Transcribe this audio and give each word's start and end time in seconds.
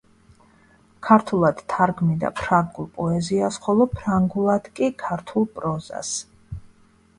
ქართულად 1.07 1.61
თარგმნიდა 1.73 2.31
ფრანგულ 2.39 2.89
პოეზიას, 2.97 3.61
ხოლო 3.67 3.89
ფრანგულად 4.01 4.73
კი 4.81 4.93
ქართულ 5.07 5.49
პროზას. 5.59 6.19